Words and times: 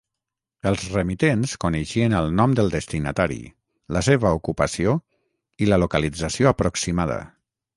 Els 0.69 0.85
remitents 0.93 1.51
coneixien 1.65 2.15
el 2.21 2.31
nom 2.39 2.55
del 2.59 2.71
destinatari, 2.77 3.37
la 3.99 4.03
seva 4.09 4.33
ocupació 4.41 4.97
i 5.67 5.71
la 5.71 5.83
localització 5.85 6.51
aproximada. 6.55 7.21